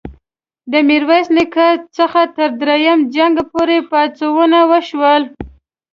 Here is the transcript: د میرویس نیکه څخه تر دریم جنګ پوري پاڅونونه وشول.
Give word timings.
د 0.71 0.73
میرویس 0.87 1.27
نیکه 1.35 1.67
څخه 1.97 2.21
تر 2.35 2.49
دریم 2.61 2.99
جنګ 3.15 3.35
پوري 3.51 3.79
پاڅونونه 3.89 4.59
وشول. 4.71 5.23